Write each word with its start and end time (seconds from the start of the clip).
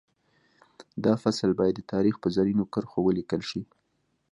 دا 1.05 1.13
فصل 1.23 1.49
باید 1.59 1.75
د 1.77 1.81
تاریخ 1.93 2.15
په 2.19 2.27
زرینو 2.35 2.65
کرښو 2.73 2.99
ولیکل 3.03 3.41
شي 3.49 3.61